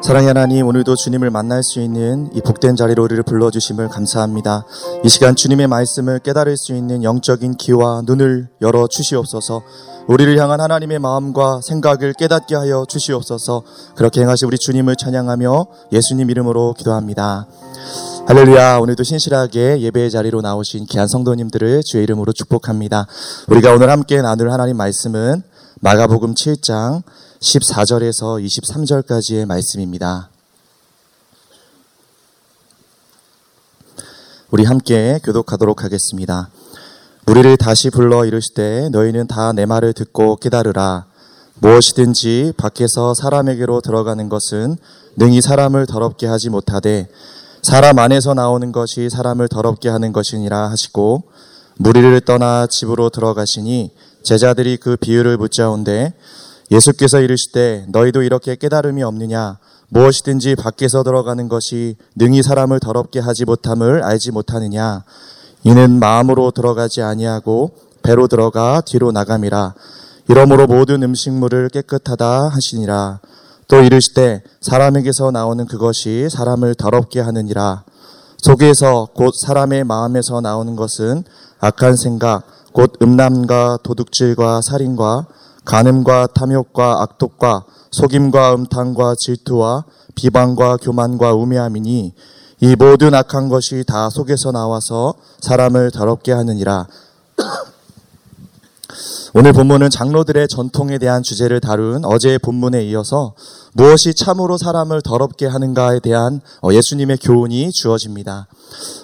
사랑의 0.00 0.28
하나님, 0.28 0.66
오늘도 0.66 0.94
주님을 0.94 1.30
만날 1.30 1.62
수 1.62 1.80
있는 1.80 2.30
이 2.32 2.40
복된 2.40 2.76
자리로 2.76 3.02
우리를 3.02 3.22
불러주심을 3.24 3.88
감사합니다. 3.88 4.64
이 5.04 5.08
시간 5.08 5.34
주님의 5.34 5.66
말씀을 5.66 6.20
깨달을 6.20 6.56
수 6.56 6.72
있는 6.74 7.02
영적인 7.02 7.56
귀와 7.56 8.02
눈을 8.06 8.48
열어 8.62 8.86
주시옵소서. 8.86 9.62
우리를 10.06 10.38
향한 10.38 10.60
하나님의 10.60 11.00
마음과 11.00 11.60
생각을 11.62 12.14
깨닫게 12.14 12.54
하여 12.54 12.86
주시옵소서. 12.88 13.62
그렇게 13.96 14.22
행하시 14.22 14.46
우리 14.46 14.56
주님을 14.56 14.96
찬양하며 14.96 15.66
예수님 15.92 16.30
이름으로 16.30 16.74
기도합니다. 16.78 17.46
할렐루야. 18.26 18.78
오늘도 18.78 19.02
신실하게 19.02 19.80
예배의 19.80 20.10
자리로 20.10 20.40
나오신 20.40 20.86
귀한 20.86 21.08
성도님들을 21.08 21.82
주의 21.84 22.04
이름으로 22.04 22.32
축복합니다. 22.32 23.06
우리가 23.48 23.74
오늘 23.74 23.90
함께 23.90 24.22
나눌 24.22 24.52
하나님 24.52 24.76
말씀은 24.76 25.42
마가복음 25.80 26.34
7장 26.34 27.04
14절에서 27.38 28.44
23절까지의 28.44 29.46
말씀입니다. 29.46 30.28
우리 34.50 34.64
함께 34.64 35.20
교독하도록 35.22 35.84
하겠습니다. 35.84 36.50
우리를 37.28 37.56
다시 37.58 37.90
불러 37.90 38.24
이르시되 38.24 38.88
너희는 38.88 39.28
다 39.28 39.52
내 39.52 39.66
말을 39.66 39.92
듣고 39.92 40.34
깨달으라. 40.36 41.04
무엇이든지 41.60 42.54
밖에서 42.56 43.14
사람에게로 43.14 43.80
들어가는 43.80 44.28
것은 44.28 44.78
능히 45.14 45.40
사람을 45.40 45.86
더럽게 45.86 46.26
하지 46.26 46.50
못하되 46.50 47.08
사람 47.62 48.00
안에서 48.00 48.34
나오는 48.34 48.72
것이 48.72 49.08
사람을 49.10 49.46
더럽게 49.46 49.88
하는 49.88 50.12
것이니라 50.12 50.70
하시고 50.70 51.22
무리를 51.76 52.20
떠나 52.22 52.66
집으로 52.66 53.10
들어가시니 53.10 53.92
제자들이 54.22 54.76
그 54.76 54.96
비유를 54.96 55.36
묻자온데 55.36 56.14
예수께서 56.70 57.20
이르시되 57.20 57.86
너희도 57.88 58.22
이렇게 58.22 58.56
깨달음이 58.56 59.02
없느냐? 59.02 59.58
무엇이든지 59.88 60.56
밖에서 60.56 61.02
들어가는 61.02 61.48
것이 61.48 61.96
능히 62.14 62.42
사람을 62.42 62.78
더럽게 62.78 63.20
하지 63.20 63.44
못함을 63.44 64.02
알지 64.02 64.32
못하느냐? 64.32 65.04
이는 65.64 65.98
마음으로 65.98 66.50
들어가지 66.50 67.02
아니하고 67.02 67.72
배로 68.02 68.28
들어가 68.28 68.82
뒤로 68.82 69.12
나감이라. 69.12 69.74
이러므로 70.28 70.66
모든 70.66 71.02
음식물을 71.02 71.70
깨끗하다 71.70 72.48
하시니라. 72.48 73.20
또 73.66 73.82
이르시되 73.82 74.42
사람에게서 74.60 75.30
나오는 75.30 75.66
그것이 75.66 76.28
사람을 76.30 76.74
더럽게 76.74 77.20
하느니라. 77.20 77.84
속에서 78.38 79.08
곧 79.14 79.34
사람의 79.34 79.84
마음에서 79.84 80.40
나오는 80.40 80.76
것은 80.76 81.24
악한 81.60 81.96
생각 81.96 82.46
곧 82.78 82.92
음란과 83.02 83.80
도둑질과 83.82 84.60
살인과 84.62 85.26
간음과 85.64 86.28
탐욕과 86.28 87.02
악독과 87.02 87.64
속임과 87.90 88.54
음탕과 88.54 89.16
질투와 89.18 89.82
비방과 90.14 90.76
교만과 90.76 91.32
우매함이니 91.34 92.14
이 92.60 92.76
모든 92.76 93.16
악한 93.16 93.48
것이 93.48 93.82
다 93.84 94.08
속에서 94.10 94.52
나와서 94.52 95.14
사람을 95.40 95.90
더럽게 95.90 96.30
하느니라. 96.30 96.86
오늘 99.34 99.52
본문은 99.52 99.90
장로들의 99.90 100.46
전통에 100.46 100.98
대한 100.98 101.24
주제를 101.24 101.58
다룬 101.58 102.04
어제의 102.04 102.38
본문에 102.38 102.84
이어서 102.84 103.34
무엇이 103.72 104.14
참으로 104.14 104.56
사람을 104.56 105.02
더럽게 105.02 105.46
하는가에 105.46 105.98
대한 105.98 106.40
어, 106.62 106.72
예수님의 106.72 107.16
교훈이 107.16 107.72
주어집니다. 107.72 108.46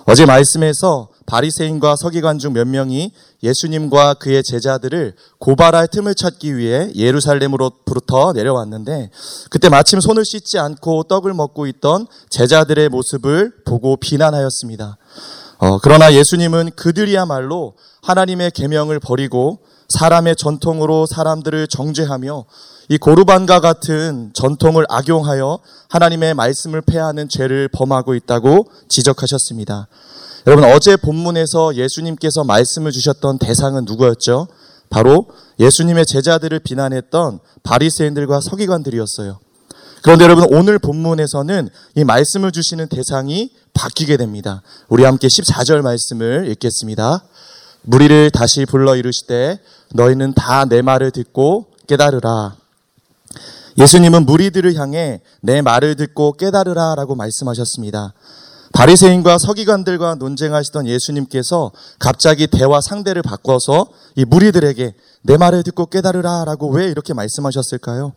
어제 0.06 0.26
말씀에서 0.26 1.08
바리새인과 1.26 1.96
서기관 1.96 2.38
중 2.38 2.54
몇 2.54 2.68
명이 2.68 3.12
예수님과 3.42 4.14
그의 4.14 4.42
제자들을 4.42 5.14
고발할 5.38 5.88
틈을 5.88 6.14
찾기 6.14 6.56
위해 6.56 6.90
예루살렘으로부터 6.94 8.32
내려왔는데 8.32 9.10
그때 9.50 9.68
마침 9.68 10.00
손을 10.00 10.24
씻지 10.24 10.58
않고 10.58 11.04
떡을 11.04 11.34
먹고 11.34 11.66
있던 11.66 12.06
제자들의 12.30 12.88
모습을 12.90 13.52
보고 13.64 13.96
비난하였습니다. 13.96 14.98
어, 15.58 15.78
그러나 15.78 16.12
예수님은 16.12 16.70
그들이야말로 16.76 17.74
하나님의 18.02 18.50
계명을 18.52 19.00
버리고 19.00 19.60
사람의 19.88 20.36
전통으로 20.36 21.06
사람들을 21.06 21.66
정죄하며 21.68 22.44
이 22.90 22.98
고르반과 22.98 23.60
같은 23.60 24.30
전통을 24.34 24.84
악용하여 24.88 25.58
하나님의 25.88 26.34
말씀을 26.34 26.82
폐하는 26.82 27.28
죄를 27.28 27.68
범하고 27.68 28.14
있다고 28.14 28.66
지적하셨습니다. 28.88 29.88
여러분 30.46 30.64
어제 30.70 30.96
본문에서 30.96 31.76
예수님께서 31.76 32.44
말씀을 32.44 32.92
주셨던 32.92 33.38
대상은 33.38 33.84
누구였죠? 33.86 34.46
바로 34.90 35.26
예수님의 35.58 36.04
제자들을 36.04 36.58
비난했던 36.60 37.40
바리새인들과 37.62 38.40
서기관들이었어요. 38.40 39.38
그런데 40.02 40.24
여러분 40.24 40.44
오늘 40.50 40.78
본문에서는 40.78 41.70
이 41.94 42.04
말씀을 42.04 42.52
주시는 42.52 42.88
대상이 42.88 43.50
바뀌게 43.72 44.18
됩니다. 44.18 44.60
우리 44.88 45.04
함께 45.04 45.28
14절 45.28 45.80
말씀을 45.80 46.46
읽겠습니다. 46.50 47.24
무리를 47.82 48.30
다시 48.30 48.66
불러 48.66 48.96
이르시되 48.96 49.58
너희는 49.94 50.34
다 50.34 50.66
내 50.66 50.82
말을 50.82 51.10
듣고 51.10 51.66
깨달으라. 51.86 52.56
예수님은 53.78 54.26
무리들을 54.26 54.74
향해 54.76 55.22
내 55.40 55.62
말을 55.62 55.96
듣고 55.96 56.32
깨달으라라고 56.32 57.14
말씀하셨습니다. 57.14 58.12
바리새인과 58.74 59.38
서기관들과 59.38 60.16
논쟁하시던 60.16 60.88
예수님께서 60.88 61.70
갑자기 62.00 62.48
대화 62.48 62.80
상대를 62.80 63.22
바꿔서 63.22 63.86
이 64.16 64.24
무리들에게 64.24 64.94
내 65.22 65.36
말을 65.36 65.62
듣고 65.62 65.86
깨달으라라고 65.86 66.70
왜 66.70 66.88
이렇게 66.88 67.14
말씀하셨을까요? 67.14 68.12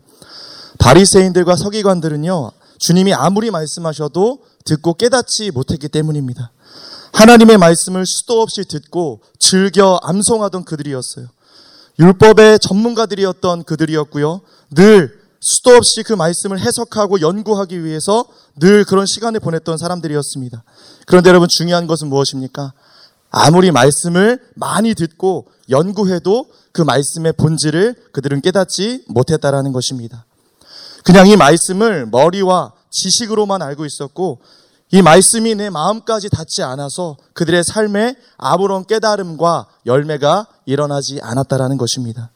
바리새인들과 0.78 1.54
서기관들은요. 1.54 2.50
주님이 2.80 3.14
아무리 3.14 3.52
말씀하셔도 3.52 4.40
듣고 4.64 4.94
깨닫지 4.94 5.52
못했기 5.52 5.88
때문입니다. 5.88 6.50
하나님의 7.12 7.56
말씀을 7.56 8.04
수도 8.04 8.42
없이 8.42 8.64
듣고 8.64 9.20
즐겨 9.38 9.98
암송하던 10.02 10.64
그들이었어요. 10.64 11.28
율법의 12.00 12.58
전문가들이었던 12.58 13.62
그들이었고요. 13.62 14.40
늘 14.74 15.20
수도 15.40 15.70
없이 15.76 16.02
그 16.02 16.12
말씀을 16.12 16.58
해석하고 16.58 17.20
연구하기 17.20 17.84
위해서 17.84 18.24
늘 18.56 18.84
그런 18.84 19.06
시간을 19.06 19.40
보냈던 19.40 19.78
사람들이었습니다. 19.78 20.64
그런데 21.06 21.28
여러분 21.30 21.48
중요한 21.48 21.86
것은 21.86 22.08
무엇입니까? 22.08 22.72
아무리 23.30 23.70
말씀을 23.70 24.40
많이 24.54 24.94
듣고 24.94 25.46
연구해도 25.70 26.46
그 26.72 26.82
말씀의 26.82 27.34
본질을 27.34 27.94
그들은 28.12 28.40
깨닫지 28.40 29.04
못했다라는 29.08 29.72
것입니다. 29.72 30.24
그냥 31.04 31.26
이 31.26 31.36
말씀을 31.36 32.06
머리와 32.06 32.72
지식으로만 32.90 33.62
알고 33.62 33.84
있었고 33.84 34.40
이 34.90 35.02
말씀이 35.02 35.54
내 35.54 35.68
마음까지 35.68 36.30
닿지 36.30 36.62
않아서 36.62 37.16
그들의 37.34 37.62
삶에 37.62 38.16
아무런 38.38 38.86
깨달음과 38.86 39.66
열매가 39.86 40.46
일어나지 40.64 41.20
않았다라는 41.22 41.76
것입니다. 41.76 42.30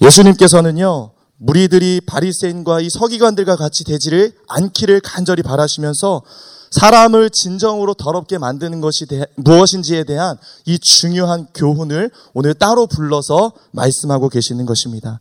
예수님께서는요, 0.00 1.13
무리들이 1.38 2.00
바리새인과 2.06 2.80
이 2.80 2.90
서기관들과 2.90 3.56
같이 3.56 3.84
되지를 3.84 4.32
않기를 4.48 5.00
간절히 5.00 5.42
바라시면서 5.42 6.22
사람을 6.70 7.30
진정으로 7.30 7.94
더럽게 7.94 8.38
만드는 8.38 8.80
것이 8.80 9.06
대, 9.06 9.24
무엇인지에 9.36 10.04
대한 10.04 10.36
이 10.66 10.78
중요한 10.80 11.46
교훈을 11.54 12.10
오늘 12.32 12.54
따로 12.54 12.86
불러서 12.86 13.52
말씀하고 13.70 14.28
계시는 14.28 14.66
것입니다. 14.66 15.20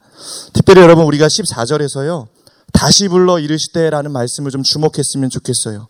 특별히 0.54 0.82
여러분 0.82 1.06
우리가 1.06 1.28
14절에서요. 1.28 2.28
다시 2.72 3.08
불러 3.08 3.38
이르시되라는 3.38 4.12
말씀을 4.12 4.50
좀 4.50 4.64
주목했으면 4.64 5.30
좋겠어요. 5.30 5.88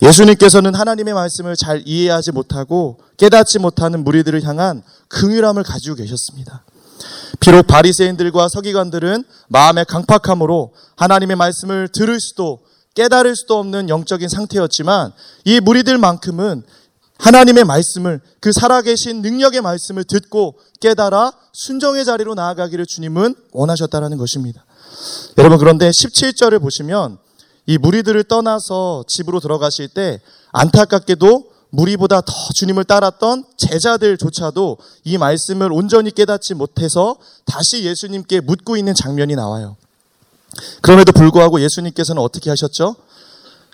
예수님께서는 0.00 0.74
하나님의 0.74 1.12
말씀을 1.12 1.54
잘 1.54 1.82
이해하지 1.84 2.32
못하고 2.32 2.98
깨닫지 3.18 3.58
못하는 3.58 4.04
무리들을 4.04 4.42
향한 4.44 4.82
긍휼함을 5.08 5.64
가지고 5.64 5.96
계셨습니다. 5.96 6.62
비록 7.40 7.66
바리새인들과 7.66 8.48
서기관들은 8.48 9.24
마음의 9.48 9.84
강팍함으로 9.86 10.74
하나님의 10.96 11.36
말씀을 11.36 11.88
들을 11.88 12.20
수도 12.20 12.60
깨달을 12.94 13.36
수도 13.36 13.58
없는 13.58 13.88
영적인 13.88 14.28
상태였지만 14.28 15.12
이 15.44 15.60
무리들만큼은 15.60 16.64
하나님의 17.18 17.64
말씀을 17.64 18.20
그 18.40 18.52
살아계신 18.52 19.22
능력의 19.22 19.60
말씀을 19.60 20.04
듣고 20.04 20.58
깨달아 20.80 21.32
순정의 21.52 22.04
자리로 22.04 22.34
나아가기를 22.34 22.86
주님은 22.86 23.34
원하셨다라는 23.52 24.18
것입니다. 24.18 24.64
여러분 25.36 25.58
그런데 25.58 25.90
17절을 25.90 26.60
보시면 26.60 27.18
이 27.66 27.76
무리들을 27.76 28.24
떠나서 28.24 29.04
집으로 29.06 29.40
들어가실 29.40 29.88
때 29.88 30.20
안타깝게도 30.52 31.57
무리보다 31.70 32.20
더 32.20 32.32
주님을 32.54 32.84
따랐던 32.84 33.44
제자들조차도 33.56 34.78
이 35.04 35.18
말씀을 35.18 35.72
온전히 35.72 36.10
깨닫지 36.10 36.54
못해서 36.54 37.16
다시 37.44 37.84
예수님께 37.84 38.40
묻고 38.40 38.76
있는 38.76 38.94
장면이 38.94 39.34
나와요. 39.34 39.76
그럼에도 40.80 41.12
불구하고 41.12 41.60
예수님께서는 41.60 42.22
어떻게 42.22 42.50
하셨죠? 42.50 42.96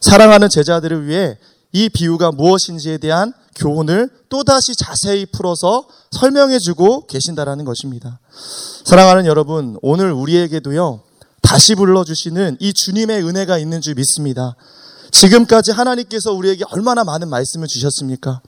사랑하는 0.01 0.49
제자들을 0.49 1.07
위해 1.07 1.39
이 1.73 1.89
비유가 1.89 2.31
무엇인지에 2.31 2.99
대한 2.99 3.33
교훈을 3.57 4.11
또다시 4.29 4.75
자세히 4.77 5.27
풀어서 5.27 5.87
설명해 6.11 6.59
주고 6.59 7.07
계신다라는 7.07 7.65
것입니다. 7.65 8.19
사랑하는 8.85 9.27
여러분, 9.27 9.79
오늘 9.83 10.13
우리에게도요, 10.13 11.01
다시 11.43 11.75
불러주시는 11.75 12.59
이 12.61 12.73
주님의 12.73 13.25
은혜가 13.25 13.59
있는 13.59 13.81
줄 13.81 13.95
믿습니다. 13.95 14.57
지금까지 15.15 15.71
하나님께서 15.71 16.33
우리에게 16.33 16.65
얼마나 16.71 17.05
많은 17.05 17.29
말씀을 17.29 17.69
주셨습니까? 17.69 18.43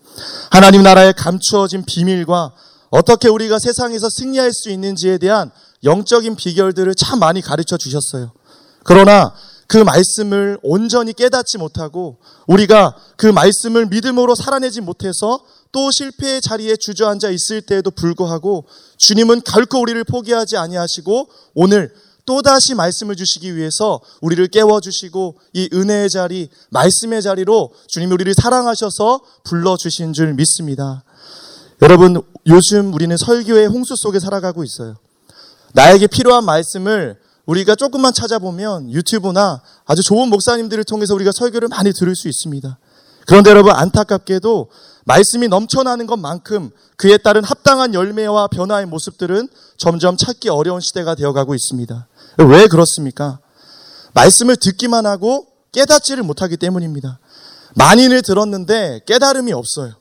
하나님 0.51 0.83
나라에 0.83 1.13
감추어진 1.13 1.85
비밀과 1.87 2.53
어떻게 2.91 3.29
우리가 3.29 3.61
세상에서 3.61 4.11
승리할 4.11 4.53
수 4.53 4.71
있는지에 4.71 5.19
대한 5.19 5.53
영적인 5.85 6.35
비결들을 6.35 6.93
참 6.97 7.21
많이 7.21 7.41
가르쳐 7.41 7.77
주셨어요. 7.77 8.33
그러나 8.83 9.33
그 9.69 9.79
말씀을 9.79 10.59
온전히 10.63 11.13
깨닫지 11.13 11.59
못하고 11.59 12.19
우리가 12.49 12.97
그 13.17 13.27
말씀을 13.27 13.87
믿음으로 13.87 14.35
살아내지 14.35 14.81
못해서 14.81 15.41
또 15.71 15.93
실패의 15.93 16.41
자리에 16.41 16.77
주저앉아 16.77 17.31
있을 17.31 17.63
때에도 17.63 17.93
불구하고 17.93 18.65
주님은 18.97 19.43
결코 19.45 19.81
우리를 19.81 20.03
포기하지 20.05 20.57
아니하시고 20.57 21.29
오늘 21.55 21.93
또다시 22.27 22.75
말씀을 22.75 23.17
주시기 23.17 23.57
위해서 23.57 24.01
우리를 24.21 24.47
깨워주시고 24.49 25.37
이 25.55 25.69
은혜의 25.73 26.11
자리, 26.11 26.49
말씀의 26.71 27.23
자리로 27.23 27.73
주님이 27.87 28.13
우리를 28.13 28.35
사랑하셔서 28.35 29.21
불러주신 29.45 30.13
줄 30.13 30.35
믿습니다. 30.35 31.05
여러분, 31.83 32.21
요즘 32.47 32.93
우리는 32.93 33.17
설교의 33.17 33.69
홍수 33.69 33.95
속에 33.97 34.19
살아가고 34.19 34.65
있어요. 34.65 34.97
나에게 35.73 36.07
필요한 36.09 36.45
말씀을 36.45 37.19
우리가 37.47 37.77
조금만 37.77 38.13
찾아보면 38.13 38.91
유튜브나 38.91 39.63
아주 39.85 40.03
좋은 40.03 40.29
목사님들을 40.29 40.83
통해서 40.85 41.15
우리가 41.15 41.31
설교를 41.33 41.69
많이 41.69 41.93
들을 41.93 42.15
수 42.17 42.29
있습니다. 42.29 42.79
그런데 43.27 43.51
여러분, 43.51 43.73
안타깝게도 43.73 44.69
말씀이 45.05 45.47
넘쳐나는 45.47 46.07
것만큼 46.07 46.71
그에 46.97 47.17
따른 47.17 47.45
합당한 47.45 47.95
열매와 47.95 48.49
변화의 48.49 48.87
모습들은 48.87 49.49
점점 49.77 50.17
찾기 50.17 50.49
어려운 50.49 50.81
시대가 50.81 51.15
되어가고 51.15 51.55
있습니다. 51.55 52.09
왜 52.39 52.67
그렇습니까? 52.67 53.39
말씀을 54.15 54.57
듣기만 54.57 55.07
하고 55.07 55.47
깨닫지를 55.73 56.23
못하기 56.23 56.57
때문입니다. 56.57 57.19
만인을 57.75 58.23
들었는데 58.23 59.01
깨달음이 59.07 59.53
없어요. 59.53 59.95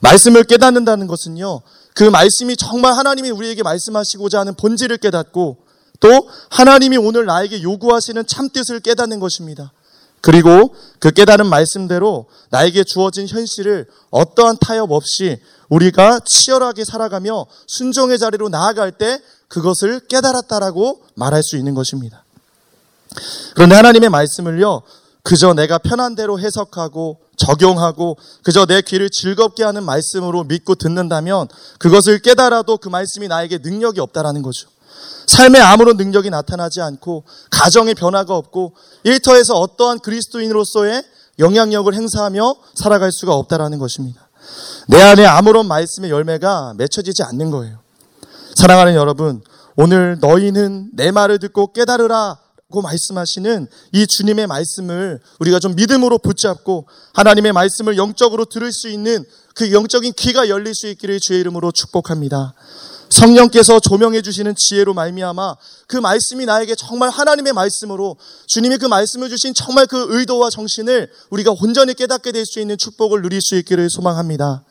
말씀을 0.00 0.44
깨닫는다는 0.44 1.06
것은요, 1.06 1.62
그 1.94 2.04
말씀이 2.04 2.56
정말 2.56 2.94
하나님이 2.94 3.30
우리에게 3.30 3.62
말씀하시고자 3.62 4.40
하는 4.40 4.54
본질을 4.54 4.98
깨닫고 4.98 5.58
또 6.00 6.28
하나님이 6.50 6.96
오늘 6.96 7.26
나에게 7.26 7.62
요구하시는 7.62 8.26
참 8.26 8.48
뜻을 8.50 8.80
깨닫는 8.80 9.20
것입니다. 9.20 9.72
그리고 10.20 10.74
그 10.98 11.10
깨달은 11.10 11.46
말씀대로 11.46 12.26
나에게 12.50 12.84
주어진 12.84 13.26
현실을 13.26 13.86
어떠한 14.10 14.58
타협 14.60 14.92
없이 14.92 15.40
우리가 15.68 16.20
치열하게 16.20 16.84
살아가며 16.84 17.46
순종의 17.66 18.18
자리로 18.18 18.48
나아갈 18.48 18.92
때 18.92 19.20
그것을 19.52 20.00
깨달았다라고 20.08 21.02
말할 21.14 21.42
수 21.42 21.58
있는 21.58 21.74
것입니다. 21.74 22.24
그런데 23.54 23.74
하나님의 23.76 24.08
말씀을요, 24.08 24.80
그저 25.22 25.52
내가 25.52 25.76
편한 25.76 26.14
대로 26.14 26.40
해석하고 26.40 27.18
적용하고 27.36 28.16
그저 28.42 28.64
내 28.64 28.80
귀를 28.80 29.10
즐겁게 29.10 29.62
하는 29.62 29.84
말씀으로 29.84 30.44
믿고 30.44 30.74
듣는다면 30.74 31.48
그것을 31.78 32.20
깨달아도 32.20 32.78
그 32.78 32.88
말씀이 32.88 33.28
나에게 33.28 33.58
능력이 33.58 34.00
없다라는 34.00 34.40
거죠. 34.40 34.70
삶에 35.26 35.60
아무런 35.60 35.98
능력이 35.98 36.30
나타나지 36.30 36.80
않고 36.80 37.24
가정의 37.50 37.94
변화가 37.94 38.34
없고 38.34 38.72
일터에서 39.04 39.54
어떠한 39.54 39.98
그리스도인으로서의 39.98 41.04
영향력을 41.38 41.92
행사하며 41.92 42.56
살아갈 42.74 43.12
수가 43.12 43.34
없다라는 43.34 43.78
것입니다. 43.78 44.28
내 44.88 45.00
안에 45.02 45.26
아무런 45.26 45.68
말씀의 45.68 46.10
열매가 46.10 46.74
맺혀지지 46.78 47.22
않는 47.22 47.50
거예요. 47.50 47.82
사랑하는 48.54 48.94
여러분, 48.94 49.42
오늘 49.76 50.18
너희는 50.20 50.90
내 50.92 51.10
말을 51.10 51.38
듣고 51.38 51.72
깨달으라 51.72 52.38
고 52.70 52.80
말씀하시는 52.80 53.66
이 53.92 54.06
주님의 54.06 54.46
말씀을 54.46 55.20
우리가 55.40 55.58
좀 55.58 55.74
믿음으로 55.74 56.18
붙잡고 56.18 56.86
하나님의 57.12 57.52
말씀을 57.52 57.98
영적으로 57.98 58.46
들을 58.46 58.72
수 58.72 58.88
있는 58.88 59.24
그 59.54 59.72
영적인 59.72 60.14
귀가 60.16 60.48
열릴 60.48 60.74
수 60.74 60.86
있기를 60.88 61.20
주의 61.20 61.40
이름으로 61.40 61.70
축복합니다. 61.72 62.54
성령께서 63.10 63.78
조명해 63.78 64.22
주시는 64.22 64.54
지혜로 64.56 64.94
말미암아 64.94 65.56
그 65.86 65.98
말씀이 65.98 66.46
나에게 66.46 66.74
정말 66.74 67.10
하나님의 67.10 67.52
말씀으로 67.52 68.16
주님이 68.46 68.78
그 68.78 68.86
말씀을 68.86 69.28
주신 69.28 69.52
정말 69.52 69.86
그 69.86 70.06
의도와 70.08 70.48
정신을 70.48 71.10
우리가 71.28 71.52
온전히 71.60 71.92
깨닫게 71.92 72.32
될 72.32 72.46
수 72.46 72.58
있는 72.58 72.78
축복을 72.78 73.20
누릴 73.20 73.42
수 73.42 73.56
있기를 73.56 73.90
소망합니다. 73.90 74.64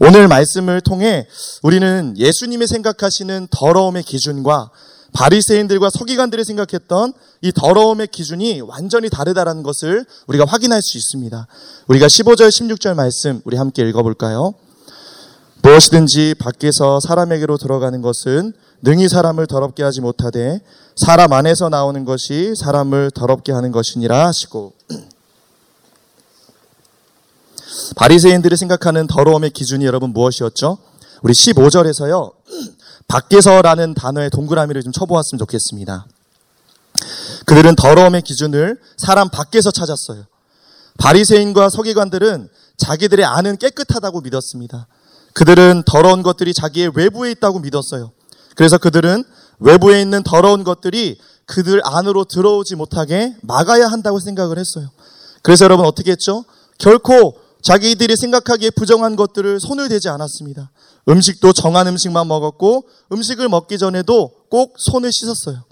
오늘 0.00 0.28
말씀을 0.28 0.80
통해 0.80 1.26
우리는 1.62 2.14
예수님이 2.16 2.66
생각하시는 2.66 3.48
더러움의 3.50 4.02
기준과 4.04 4.70
바리새인들과 5.12 5.90
서기관들이 5.90 6.44
생각했던 6.44 7.12
이 7.42 7.52
더러움의 7.52 8.08
기준이 8.08 8.60
완전히 8.60 9.08
다르다라는 9.08 9.62
것을 9.62 10.04
우리가 10.26 10.44
확인할 10.44 10.82
수 10.82 10.96
있습니다. 10.96 11.46
우리가 11.88 12.06
15절 12.06 12.48
16절 12.48 12.94
말씀 12.94 13.40
우리 13.44 13.56
함께 13.56 13.82
읽어 13.88 14.02
볼까요? 14.02 14.54
무엇이든지 15.62 16.36
밖에서 16.38 17.00
사람에게로 17.00 17.56
들어가는 17.56 18.00
것은 18.00 18.52
능히 18.82 19.08
사람을 19.08 19.46
더럽게 19.46 19.82
하지 19.82 20.00
못하되 20.00 20.60
사람 20.94 21.32
안에서 21.32 21.68
나오는 21.68 22.04
것이 22.04 22.54
사람을 22.56 23.10
더럽게 23.10 23.52
하는 23.52 23.72
것이니라 23.72 24.26
하시고 24.28 24.72
바리새인들이 27.96 28.56
생각하는 28.56 29.06
더러움의 29.06 29.50
기준이 29.50 29.84
여러분 29.84 30.10
무엇이었죠? 30.10 30.78
우리 31.22 31.32
15절에서요. 31.32 32.32
밖에서라는 33.08 33.94
단어의 33.94 34.30
동그라미를 34.30 34.82
좀 34.82 34.92
쳐보았으면 34.92 35.38
좋겠습니다. 35.38 36.06
그들은 37.46 37.76
더러움의 37.76 38.22
기준을 38.22 38.78
사람 38.96 39.28
밖에서 39.28 39.70
찾았어요. 39.70 40.24
바리새인과 40.98 41.70
서기관들은 41.70 42.48
자기들의 42.76 43.24
안은 43.24 43.56
깨끗하다고 43.58 44.20
믿었습니다. 44.22 44.86
그들은 45.32 45.84
더러운 45.86 46.22
것들이 46.22 46.52
자기의 46.52 46.92
외부에 46.94 47.30
있다고 47.32 47.60
믿었어요. 47.60 48.12
그래서 48.56 48.78
그들은 48.78 49.24
외부에 49.60 50.00
있는 50.00 50.22
더러운 50.22 50.64
것들이 50.64 51.18
그들 51.46 51.80
안으로 51.84 52.24
들어오지 52.24 52.76
못하게 52.76 53.34
막아야 53.42 53.86
한다고 53.86 54.20
생각을 54.20 54.58
했어요. 54.58 54.90
그래서 55.42 55.64
여러분 55.64 55.86
어떻게 55.86 56.10
했죠? 56.10 56.44
결코 56.76 57.36
자기들이 57.68 58.16
생각하기에 58.16 58.70
부정한 58.70 59.14
것들을 59.14 59.60
손을 59.60 59.90
대지 59.90 60.08
않았습니다. 60.08 60.70
음식도 61.06 61.52
정한 61.52 61.86
음식만 61.86 62.26
먹었고 62.26 62.88
음식을 63.12 63.50
먹기 63.50 63.76
전에도 63.76 64.32
꼭 64.48 64.76
손을 64.78 65.12
씻었어요. 65.12 65.64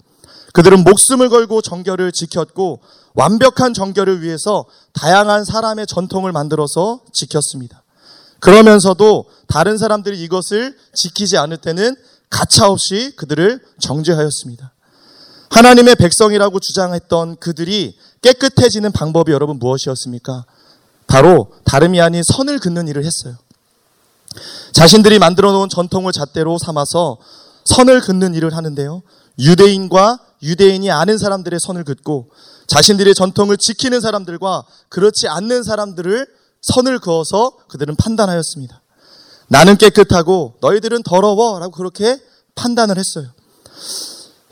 그들은 0.53 0.83
목숨을 0.83 1.29
걸고 1.29 1.63
정결을 1.63 2.11
지켰고 2.11 2.81
완벽한 3.15 3.73
정결을 3.73 4.21
위해서 4.21 4.65
다양한 4.93 5.43
사람의 5.43 5.87
전통을 5.87 6.31
만들어서 6.31 7.01
지켰습니다. 7.13 7.81
그러면서도 8.41 9.25
다른 9.47 9.79
사람들이 9.79 10.21
이것을 10.21 10.77
지키지 10.93 11.37
않을 11.37 11.57
때는 11.57 11.95
가차없이 12.29 13.13
그들을 13.15 13.59
정죄하였습니다. 13.79 14.71
하나님의 15.49 15.95
백성이라고 15.95 16.59
주장했던 16.59 17.37
그들이 17.37 17.97
깨끗해지는 18.21 18.91
방법이 18.91 19.31
여러분 19.31 19.57
무엇이었습니까? 19.57 20.45
바로 21.07 21.51
다름이 21.63 22.01
아닌 22.01 22.21
선을 22.23 22.59
긋는 22.59 22.87
일을 22.87 23.05
했어요. 23.05 23.35
자신들이 24.73 25.19
만들어 25.19 25.51
놓은 25.51 25.69
전통을 25.69 26.11
잣대로 26.11 26.57
삼아서 26.57 27.17
선을 27.65 28.01
긋는 28.01 28.35
일을 28.35 28.55
하는데요. 28.55 29.01
유대인과 29.39 30.19
유대인이 30.43 30.91
아는 30.91 31.17
사람들의 31.17 31.59
선을 31.59 31.83
긋고 31.83 32.29
자신들의 32.67 33.15
전통을 33.15 33.57
지키는 33.57 34.01
사람들과 34.01 34.63
그렇지 34.89 35.27
않는 35.27 35.63
사람들을 35.63 36.27
선을 36.61 36.99
그어서 36.99 37.51
그들은 37.69 37.95
판단하였습니다. 37.95 38.81
나는 39.47 39.77
깨끗하고 39.77 40.55
너희들은 40.59 41.03
더러워 41.03 41.59
라고 41.59 41.71
그렇게 41.71 42.19
판단을 42.55 42.97
했어요. 42.97 43.27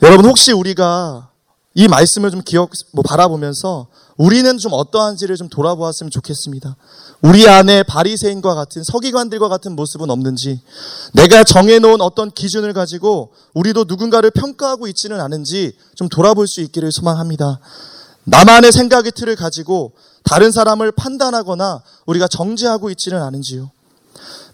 여러분 0.02 0.26
혹시 0.26 0.52
우리가 0.52 1.30
이 1.74 1.88
말씀을 1.88 2.30
좀 2.30 2.40
기억, 2.42 2.70
뭐 2.92 3.02
바라보면서 3.02 3.88
우리는 4.16 4.56
좀 4.58 4.72
어떠한지를 4.72 5.36
좀 5.36 5.48
돌아보았으면 5.48 6.10
좋겠습니다. 6.10 6.76
우리 7.22 7.48
안에 7.48 7.82
바리새인과 7.82 8.54
같은 8.54 8.82
서기관들과 8.82 9.48
같은 9.48 9.76
모습은 9.76 10.10
없는지, 10.10 10.60
내가 11.12 11.44
정해놓은 11.44 12.00
어떤 12.00 12.30
기준을 12.30 12.72
가지고 12.72 13.32
우리도 13.54 13.84
누군가를 13.88 14.30
평가하고 14.30 14.86
있지는 14.88 15.20
않은지 15.20 15.76
좀 15.94 16.08
돌아볼 16.08 16.46
수 16.46 16.60
있기를 16.60 16.92
소망합니다. 16.92 17.60
나만의 18.24 18.72
생각의 18.72 19.12
틀을 19.12 19.36
가지고 19.36 19.92
다른 20.24 20.50
사람을 20.50 20.92
판단하거나 20.92 21.82
우리가 22.06 22.26
정죄하고 22.28 22.90
있지는 22.90 23.22
않은지요. 23.22 23.70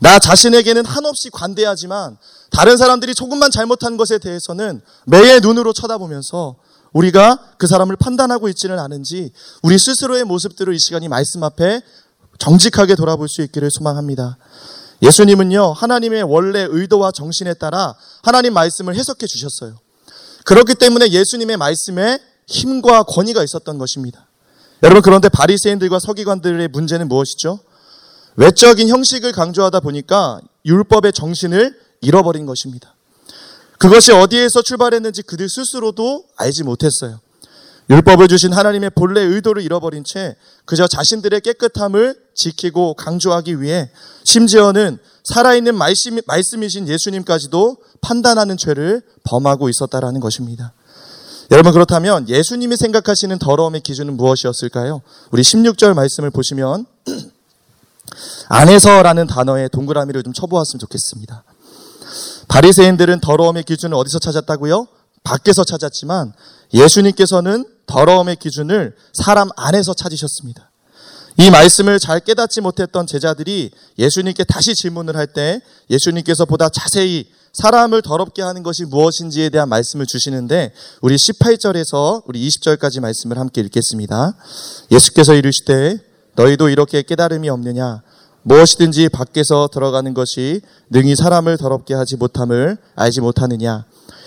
나 0.00 0.18
자신에게는 0.18 0.84
한없이 0.84 1.30
관대하지만 1.30 2.18
다른 2.50 2.76
사람들이 2.76 3.14
조금만 3.14 3.50
잘못한 3.50 3.96
것에 3.96 4.18
대해서는 4.18 4.82
매의 5.06 5.40
눈으로 5.40 5.72
쳐다보면서 5.72 6.56
우리가 6.92 7.38
그 7.58 7.66
사람을 7.66 7.96
판단하고 7.96 8.48
있지는 8.48 8.78
않은지 8.78 9.32
우리 9.62 9.78
스스로의 9.78 10.24
모습들을 10.24 10.74
이 10.74 10.78
시간이 10.78 11.08
말씀 11.08 11.42
앞에 11.42 11.82
정직하게 12.38 12.96
돌아볼 12.96 13.28
수 13.28 13.42
있기를 13.42 13.70
소망합니다. 13.70 14.36
예수님은요, 15.02 15.72
하나님의 15.72 16.22
원래 16.22 16.66
의도와 16.68 17.10
정신에 17.12 17.54
따라 17.54 17.94
하나님 18.22 18.54
말씀을 18.54 18.94
해석해 18.94 19.26
주셨어요. 19.26 19.76
그렇기 20.44 20.74
때문에 20.74 21.08
예수님의 21.08 21.56
말씀에 21.56 22.18
힘과 22.46 23.04
권위가 23.04 23.42
있었던 23.42 23.78
것입니다. 23.78 24.26
여러분 24.82 25.02
그런데 25.02 25.28
바리새인들과 25.28 26.00
서기관들의 26.00 26.68
문제는 26.68 27.08
무엇이죠? 27.08 27.60
외적인 28.36 28.88
형식을 28.88 29.32
강조하다 29.32 29.80
보니까 29.80 30.40
율법의 30.64 31.12
정신을 31.12 31.78
잃어버린 32.00 32.46
것입니다. 32.46 32.94
그것이 33.82 34.12
어디에서 34.12 34.62
출발했는지 34.62 35.22
그들 35.22 35.48
스스로도 35.48 36.26
알지 36.36 36.62
못했어요. 36.62 37.18
율법을 37.90 38.28
주신 38.28 38.52
하나님의 38.52 38.90
본래 38.90 39.20
의도를 39.20 39.60
잃어버린 39.60 40.04
채 40.04 40.36
그저 40.64 40.86
자신들의 40.86 41.40
깨끗함을 41.40 42.14
지키고 42.32 42.94
강조하기 42.94 43.60
위해 43.60 43.90
심지어는 44.22 44.98
살아있는 45.24 45.74
말씀, 45.74 46.16
말씀이신 46.24 46.86
예수님까지도 46.86 47.76
판단하는 48.00 48.56
죄를 48.56 49.02
범하고 49.24 49.68
있었다라는 49.68 50.20
것입니다. 50.20 50.72
여러분 51.50 51.72
그렇다면 51.72 52.28
예수님이 52.28 52.76
생각하시는 52.76 53.36
더러움의 53.40 53.80
기준은 53.80 54.16
무엇이었을까요? 54.16 55.02
우리 55.32 55.42
16절 55.42 55.94
말씀을 55.94 56.30
보시면 56.30 56.86
안에서라는 58.48 59.26
단어에 59.26 59.66
동그라미를 59.66 60.22
좀 60.22 60.32
쳐보았으면 60.32 60.78
좋겠습니다. 60.78 61.42
바리새인들은 62.48 63.20
더러움의 63.20 63.64
기준을 63.64 63.96
어디서 63.96 64.18
찾았다고요? 64.18 64.86
밖에서 65.24 65.64
찾았지만 65.64 66.32
예수님께서는 66.74 67.64
더러움의 67.86 68.36
기준을 68.36 68.94
사람 69.12 69.48
안에서 69.56 69.94
찾으셨습니다. 69.94 70.70
이 71.38 71.50
말씀을 71.50 71.98
잘 71.98 72.20
깨닫지 72.20 72.60
못했던 72.60 73.06
제자들이 73.06 73.70
예수님께 73.98 74.44
다시 74.44 74.74
질문을 74.74 75.16
할 75.16 75.26
때 75.26 75.60
예수님께서 75.90 76.44
보다 76.44 76.68
자세히 76.68 77.26
사람을 77.52 78.02
더럽게 78.02 78.42
하는 78.42 78.62
것이 78.62 78.84
무엇인지에 78.84 79.50
대한 79.50 79.68
말씀을 79.68 80.06
주시는데 80.06 80.72
우리 81.00 81.16
18절에서 81.16 82.22
우리 82.26 82.46
20절까지 82.48 83.00
말씀을 83.00 83.38
함께 83.38 83.60
읽겠습니다. 83.62 84.34
예수께서 84.90 85.34
이르시되 85.34 85.98
너희도 86.34 86.70
이렇게 86.70 87.02
깨달음이 87.02 87.48
없느냐 87.50 88.02
무엇이든지 88.44 89.08
밖에서 89.10 89.68
들어가는 89.72 90.14
것이 90.14 90.60
능히 90.90 91.14
사람을 91.14 91.56
더럽게 91.58 91.94
하지 91.94 92.16
못함을 92.16 92.76
알지 92.96 93.20
못하느냐? 93.20 93.84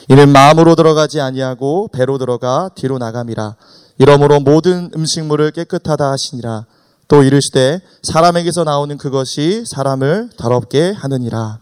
이는 0.09 0.29
마음으로 0.29 0.75
들어가지 0.75 1.19
아니하고 1.19 1.89
배로 1.89 2.17
들어가 2.17 2.69
뒤로 2.75 2.97
나감이라. 2.97 3.55
이러므로 3.97 4.39
모든 4.39 4.91
음식물을 4.95 5.51
깨끗하다 5.51 6.11
하시니라. 6.11 6.65
또 7.07 7.23
이르시되 7.23 7.81
사람에게서 8.03 8.63
나오는 8.63 8.97
그것이 8.97 9.63
사람을 9.67 10.29
더럽게 10.37 10.91
하느니라. 10.91 11.59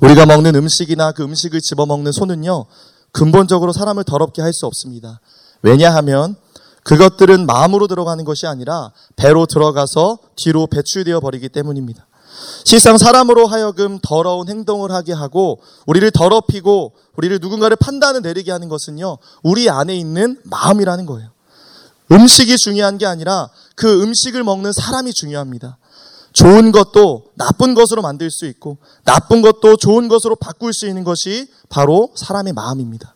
우리가 0.00 0.26
먹는 0.26 0.54
음식이나 0.54 1.12
그 1.12 1.22
음식을 1.24 1.60
집어먹는 1.60 2.12
손은요 2.12 2.66
근본적으로 3.12 3.72
사람을 3.72 4.04
더럽게 4.04 4.42
할 4.42 4.52
수 4.52 4.66
없습니다. 4.66 5.20
왜냐하면 5.62 6.36
그것들은 6.82 7.46
마음으로 7.46 7.86
들어가는 7.86 8.24
것이 8.24 8.46
아니라 8.46 8.92
배로 9.16 9.46
들어가서 9.46 10.18
뒤로 10.36 10.66
배출되어 10.66 11.20
버리기 11.20 11.48
때문입니다. 11.50 12.06
실상 12.64 12.96
사람으로 12.96 13.46
하여금 13.46 13.98
더러운 14.02 14.48
행동을 14.48 14.92
하게 14.92 15.12
하고 15.12 15.60
우리를 15.86 16.10
더럽히고 16.10 16.92
우리를 17.16 17.38
누군가를 17.40 17.76
판단을 17.76 18.22
내리게 18.22 18.50
하는 18.50 18.68
것은요, 18.68 19.18
우리 19.42 19.68
안에 19.68 19.94
있는 19.96 20.40
마음이라는 20.44 21.06
거예요. 21.06 21.30
음식이 22.12 22.56
중요한 22.56 22.98
게 22.98 23.06
아니라 23.06 23.50
그 23.76 24.02
음식을 24.02 24.42
먹는 24.42 24.72
사람이 24.72 25.12
중요합니다. 25.12 25.78
좋은 26.32 26.72
것도 26.72 27.24
나쁜 27.34 27.74
것으로 27.74 28.02
만들 28.02 28.30
수 28.30 28.46
있고 28.46 28.78
나쁜 29.04 29.42
것도 29.42 29.76
좋은 29.76 30.08
것으로 30.08 30.36
바꿀 30.36 30.72
수 30.72 30.86
있는 30.86 31.04
것이 31.04 31.48
바로 31.68 32.10
사람의 32.14 32.52
마음입니다. 32.52 33.14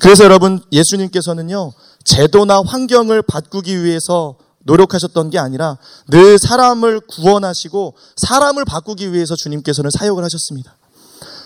그래서 0.00 0.24
여러분 0.24 0.60
예수님께서는요 0.72 1.72
제도나 2.08 2.62
환경을 2.62 3.20
바꾸기 3.20 3.84
위해서 3.84 4.36
노력하셨던 4.60 5.28
게 5.28 5.38
아니라 5.38 5.76
늘 6.08 6.38
사람을 6.38 7.00
구원하시고 7.00 7.94
사람을 8.16 8.64
바꾸기 8.64 9.12
위해서 9.12 9.36
주님께서는 9.36 9.90
사역을 9.90 10.24
하셨습니다. 10.24 10.74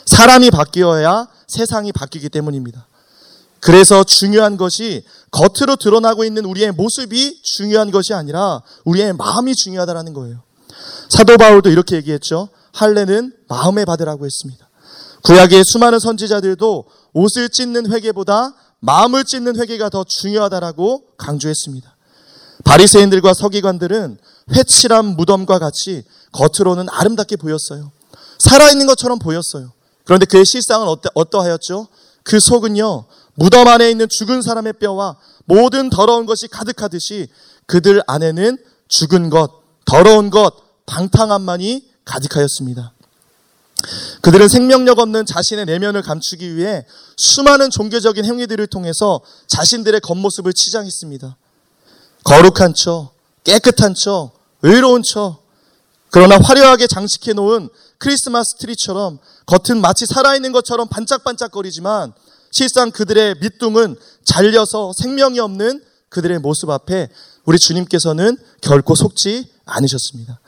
사람이 0.06 0.50
바뀌어야 0.50 1.26
세상이 1.48 1.90
바뀌기 1.92 2.28
때문입니다. 2.28 2.86
그래서 3.60 4.04
중요한 4.04 4.56
것이 4.56 5.04
겉으로 5.32 5.76
드러나고 5.76 6.24
있는 6.24 6.44
우리의 6.44 6.72
모습이 6.72 7.42
중요한 7.42 7.90
것이 7.90 8.14
아니라 8.14 8.62
우리의 8.84 9.14
마음이 9.14 9.54
중요하다는 9.54 10.12
거예요. 10.14 10.42
사도 11.08 11.36
바울도 11.36 11.70
이렇게 11.70 11.96
얘기했죠. 11.96 12.48
할례는 12.72 13.32
마음에 13.48 13.84
받으라고 13.84 14.26
했습니다. 14.26 14.68
구약의 15.24 15.64
수많은 15.64 15.98
선지자들도 15.98 16.84
옷을 17.14 17.48
찢는 17.48 17.92
회개보다 17.92 18.54
마음을 18.82 19.24
찢는 19.24 19.58
회개가 19.58 19.90
더 19.90 20.04
중요하다라고 20.04 21.04
강조했습니다. 21.16 21.96
바리새인들과 22.64 23.32
서기관들은 23.32 24.18
회칠한 24.50 25.16
무덤과 25.16 25.60
같이 25.60 26.02
겉으로는 26.32 26.88
아름답게 26.90 27.36
보였어요. 27.36 27.92
살아있는 28.38 28.86
것처럼 28.86 29.20
보였어요. 29.20 29.72
그런데 30.04 30.26
그의 30.26 30.44
실상은 30.44 30.88
어떠, 30.88 31.10
어떠하였죠? 31.14 31.86
그 32.24 32.40
속은요, 32.40 33.04
무덤 33.34 33.68
안에 33.68 33.88
있는 33.88 34.08
죽은 34.08 34.42
사람의 34.42 34.74
뼈와 34.74 35.16
모든 35.44 35.88
더러운 35.88 36.26
것이 36.26 36.48
가득하듯이 36.48 37.28
그들 37.66 38.02
안에는 38.08 38.58
죽은 38.88 39.30
것, 39.30 39.62
더러운 39.84 40.30
것, 40.30 40.54
방탕함만이 40.86 41.88
가득하였습니다. 42.04 42.94
그들은 44.20 44.48
생명력 44.48 44.98
없는 44.98 45.26
자신의 45.26 45.66
내면을 45.66 46.02
감추기 46.02 46.56
위해 46.56 46.84
수많은 47.16 47.70
종교적인 47.70 48.24
행위들을 48.24 48.66
통해서 48.68 49.20
자신들의 49.46 50.00
겉모습을 50.00 50.52
치장했습니다. 50.52 51.36
거룩한 52.24 52.74
척, 52.74 53.12
깨끗한 53.44 53.94
척, 53.94 54.32
의로운 54.62 55.02
척, 55.02 55.42
그러나 56.10 56.38
화려하게 56.38 56.86
장식해 56.86 57.32
놓은 57.32 57.68
크리스마스 57.98 58.56
트리처럼 58.56 59.18
겉은 59.46 59.80
마치 59.80 60.06
살아있는 60.06 60.52
것처럼 60.52 60.88
반짝반짝거리지만 60.88 62.12
실상 62.50 62.90
그들의 62.90 63.36
밑둥은 63.40 63.96
잘려서 64.24 64.92
생명이 64.94 65.40
없는 65.40 65.82
그들의 66.10 66.38
모습 66.40 66.68
앞에 66.70 67.08
우리 67.44 67.58
주님께서는 67.58 68.36
결코 68.60 68.94
속지 68.94 69.50
않으셨습니다. 69.64 70.38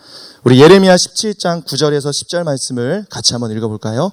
우리 0.45 0.61
예레미야 0.61 0.95
17장 0.97 1.65
9절에서 1.65 2.11
10절 2.11 2.45
말씀을 2.45 3.07
같이 3.09 3.33
한번 3.33 3.51
읽어볼까요? 3.53 4.13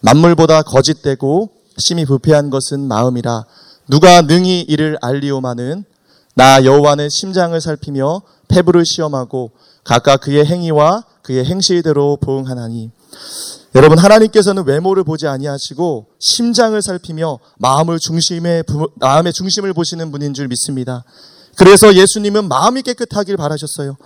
만물보다 0.00 0.62
거짓되고 0.62 1.50
심히 1.76 2.06
부패한 2.06 2.48
것은 2.48 2.80
마음이라 2.80 3.44
누가 3.86 4.22
능히 4.22 4.62
이를 4.62 4.96
알리오마는 5.02 5.84
나 6.34 6.64
여호와는 6.64 7.10
심장을 7.10 7.60
살피며 7.60 8.22
폐부를 8.48 8.86
시험하고 8.86 9.50
각각 9.84 10.22
그의 10.22 10.46
행위와 10.46 11.04
그의 11.20 11.44
행실대로 11.44 12.16
보응하나니 12.22 12.90
여러분 13.74 13.98
하나님께서는 13.98 14.64
외모를 14.66 15.04
보지 15.04 15.26
아니하시고 15.26 16.06
심장을 16.18 16.80
살피며 16.80 17.38
마음을 17.58 17.98
중심에 17.98 18.62
마음의 18.94 19.34
중심을 19.34 19.74
보시는 19.74 20.10
분인 20.10 20.32
줄 20.32 20.48
믿습니다. 20.48 21.04
그래서 21.54 21.94
예수님은 21.94 22.48
마음이 22.48 22.80
깨끗하길 22.80 23.36
바라셨어요. 23.36 23.98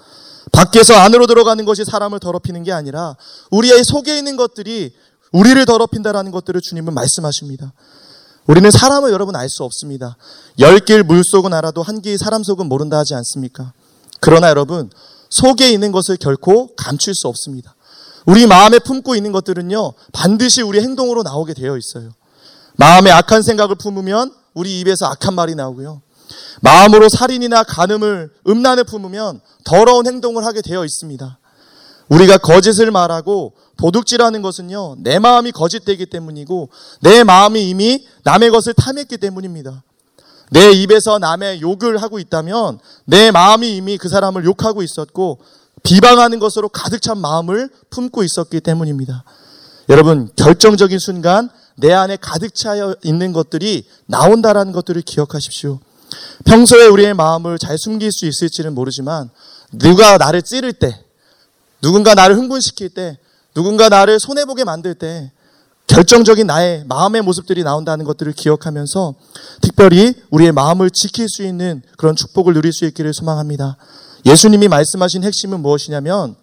밖에서 0.53 0.95
안으로 0.95 1.27
들어가는 1.27 1.65
것이 1.65 1.85
사람을 1.85 2.19
더럽히는 2.21 2.63
게 2.65 2.73
아니라 2.73 3.17
우리의 3.51 3.85
속에 3.85 4.17
있는 4.19 4.37
것들이 4.37 4.93
우리를 5.33 5.65
더럽힌다라는 5.65 6.33
것들을 6.33 6.61
주님은 6.61 6.93
말씀하십니다. 6.95 7.73
우리는 8.47 8.69
사람을 8.71 9.13
여러분 9.13 9.37
알 9.37 9.49
수 9.49 9.63
없습니다. 9.65 10.17
열 10.59 10.81
길 10.81 11.05
물속은 11.05 11.53
알아도 11.55 11.83
한 11.83 12.01
길 12.03 12.19
사람 12.19 12.43
속은 12.43 12.67
모른다 12.67 12.99
하지 12.99 13.15
않습니까? 13.15 13.73
그러나 14.21 14.49
여러분 14.49 14.91
속에 15.31 15.71
있는 15.71 15.93
것을 15.93 16.17
결코 16.17 16.75
감출 16.75 17.15
수 17.15 17.29
없습니다. 17.29 17.75
우리 18.27 18.47
마음에 18.47 18.79
품고 18.81 19.15
있는 19.15 19.31
것들은요 19.33 19.93
반드시 20.13 20.63
우리 20.63 20.81
행동으로 20.81 21.23
나오게 21.23 21.55
되어 21.55 21.77
있어요. 21.77 22.11
마음에 22.77 23.11
악한 23.11 23.43
생각을 23.43 23.77
품으면 23.77 24.33
우리 24.55 24.81
입에서 24.81 25.07
악한 25.07 25.35
말이 25.35 25.55
나오고요. 25.55 26.03
마음으로 26.61 27.09
살인이나 27.09 27.65
간음을 27.65 28.31
음란을 28.47 28.85
품으면 28.85 29.41
더러운 29.65 30.07
행동을 30.07 30.45
하게 30.45 30.63
되어 30.63 30.85
있습니다. 30.85 31.39
우리가 32.09 32.39
거짓을 32.39 32.91
말하고 32.91 33.55
도둑질하는 33.77 34.43
것은요, 34.43 34.97
내 34.99 35.19
마음이 35.19 35.53
거짓되기 35.53 36.07
때문이고, 36.07 36.69
내 37.01 37.25
마음이 37.25 37.69
이미 37.69 38.07
남의 38.25 38.51
것을 38.51 38.75
탐했기 38.75 39.17
때문입니다. 39.17 39.83
내 40.51 40.73
입에서 40.73 41.19
남의 41.19 41.63
욕을 41.63 42.03
하고 42.03 42.19
있다면, 42.19 42.81
내 43.05 43.31
마음이 43.31 43.77
이미 43.77 43.97
그 43.97 44.09
사람을 44.09 44.45
욕하고 44.45 44.83
있었고, 44.83 45.39
비방하는 45.83 46.41
것으로 46.41 46.69
가득 46.69 47.01
찬 47.01 47.19
마음을 47.19 47.71
품고 47.89 48.23
있었기 48.23 48.61
때문입니다. 48.61 49.25
여러분, 49.89 50.29
결정적인 50.37 50.99
순간, 50.99 51.49
내 51.77 51.93
안에 51.93 52.19
가득 52.21 52.55
차 52.55 52.75
있는 53.03 53.33
것들이 53.33 53.87
나온다라는 54.07 54.73
것들을 54.73 55.01
기억하십시오. 55.03 55.81
평소에 56.45 56.87
우리의 56.87 57.15
마음을 57.15 57.59
잘 57.59 57.79
숨길 57.79 58.13
수 58.13 58.27
있을지는 58.27 58.75
모르지만 58.75 59.31
누가 59.73 60.19
나를 60.19 60.43
찌를 60.43 60.73
때, 60.73 60.99
누군가 61.81 62.15
나를 62.15 62.37
흥분시킬 62.37 62.91
때, 62.91 63.19
누군가 63.55 63.89
나를 63.89 64.21
손해보게 64.21 64.65
만들 64.65 64.95
때 64.95 65.33
결정적인 65.87 66.47
나의 66.47 66.85
마음의 66.87 67.23
모습들이 67.23 67.65
나온다는 67.65 68.05
것들을 68.05 68.33
기억하면서 68.33 69.15
특별히 69.61 70.15
우리의 70.31 70.53
마음을 70.53 70.89
지킬 70.91 71.29
수 71.29 71.43
있는 71.43 71.83
그런 71.99 72.15
축복을 72.15 72.55
누릴 72.55 72.73
수 72.73 72.85
있기를 72.85 73.13
소망합니다. 73.13 73.77
예수님이 74.25 74.69
말씀하신 74.69 75.25
핵심은 75.25 75.61
무엇이냐면 75.61 76.37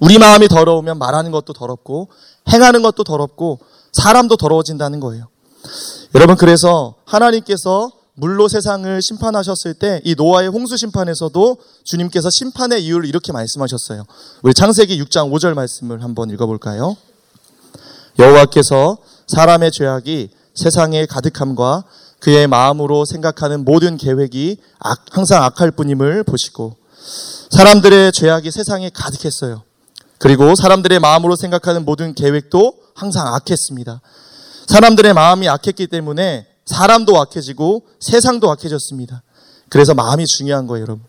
우리 0.00 0.18
마음이 0.18 0.48
더러우면 0.48 0.98
말하는 0.98 1.30
것도 1.30 1.52
더럽고 1.52 2.08
행하는 2.50 2.82
것도 2.82 3.04
더럽고 3.04 3.58
사람도 3.92 4.36
더러워진다는 4.36 5.00
거예요. 5.00 5.28
여러분 6.14 6.36
그래서 6.36 6.94
하나님께서 7.04 7.90
물로 8.18 8.48
세상을 8.48 9.00
심판하셨을 9.00 9.74
때 9.74 10.00
이 10.04 10.14
노아의 10.16 10.48
홍수 10.48 10.76
심판에서도 10.76 11.56
주님께서 11.84 12.30
심판의 12.30 12.84
이유를 12.84 13.08
이렇게 13.08 13.32
말씀하셨어요. 13.32 14.04
우리 14.42 14.54
창세기 14.54 15.00
6장 15.04 15.30
5절 15.32 15.54
말씀을 15.54 16.02
한번 16.02 16.30
읽어볼까요? 16.30 16.96
여호와께서 18.18 18.98
사람의 19.28 19.70
죄악이 19.70 20.30
세상에 20.54 21.06
가득함과 21.06 21.84
그의 22.18 22.48
마음으로 22.48 23.04
생각하는 23.04 23.64
모든 23.64 23.96
계획이 23.96 24.56
악, 24.80 25.04
항상 25.12 25.44
악할 25.44 25.70
뿐임을 25.70 26.24
보시고 26.24 26.76
사람들의 27.50 28.10
죄악이 28.12 28.50
세상에 28.50 28.90
가득했어요. 28.90 29.62
그리고 30.18 30.56
사람들의 30.56 30.98
마음으로 30.98 31.36
생각하는 31.36 31.84
모든 31.84 32.14
계획도 32.14 32.74
항상 32.94 33.32
악했습니다. 33.34 34.00
사람들의 34.66 35.14
마음이 35.14 35.48
악했기 35.48 35.86
때문에 35.86 36.48
사람도 36.68 37.18
악해지고 37.18 37.82
세상도 37.98 38.50
악해졌습니다. 38.50 39.22
그래서 39.68 39.94
마음이 39.94 40.26
중요한 40.26 40.66
거예요, 40.66 40.82
여러분. 40.82 41.04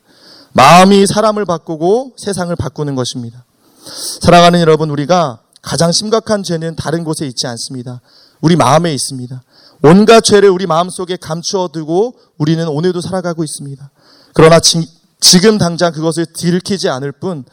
마음이 0.54 1.06
사람을 1.06 1.46
바꾸고 1.46 2.14
세상을 2.18 2.54
바꾸는 2.56 2.96
것입니다. 2.96 3.46
사랑하는 4.22 4.62
여러분, 4.62 4.90
우리가 4.90 5.42
가장 5.62 5.92
심각한 5.92 6.44
죄는 6.44 6.76
다른 6.76 7.04
곳에 7.04 7.28
있지 7.28 7.46
않습니다. 7.48 8.02
우리 8.42 8.56
마음에 8.56 8.94
있습니다. 8.94 9.42
온갖 9.84 10.22
죄를 10.22 10.50
우리 10.50 10.66
마음속에 10.66 11.18
감추어 11.18 11.70
두고 11.70 12.16
우리는 12.38 12.66
오늘도 12.68 13.02
살아가고 13.02 13.44
있습니다. 13.44 13.90
그러나 14.34 14.60
지, 14.60 14.88
지금 15.20 15.58
당장 15.58 15.92
그것을 15.92 16.26
들키지 16.26 16.90
않을 16.90 17.12
뿐 17.12 17.44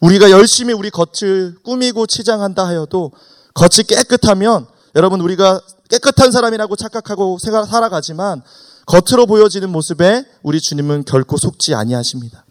우리가 0.00 0.30
열심히 0.30 0.74
우리 0.74 0.90
겉을 0.90 1.56
꾸미고 1.62 2.06
치장한다 2.06 2.66
하여도 2.66 3.12
겉이 3.54 3.86
깨끗하면 3.88 4.66
여러분 4.96 5.20
우리가 5.20 5.60
깨끗한 5.90 6.32
사람이라고 6.32 6.74
착각하고 6.74 7.36
살아가지만 7.38 8.42
겉으로 8.86 9.26
보여지는 9.26 9.70
모습에 9.70 10.24
우리 10.42 10.58
주님은 10.58 11.04
결코 11.04 11.36
속지 11.36 11.74
아니하십니다. 11.74 12.46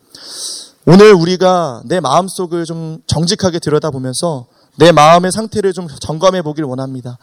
오늘 0.86 1.14
우리가 1.14 1.82
내 1.86 2.00
마음속을 2.00 2.66
좀 2.66 3.00
정직하게 3.08 3.58
들여다보면서 3.58 4.46
내 4.76 4.92
마음의 4.92 5.32
상태를 5.32 5.74
좀 5.74 5.88
점검해 5.88 6.44
보길 6.44 6.66
원합니다. 6.66 7.18